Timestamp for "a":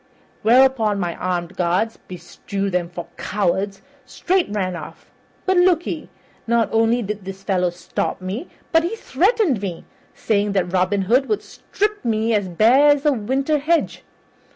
13.05-13.13